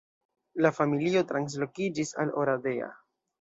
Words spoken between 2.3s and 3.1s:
Oradea.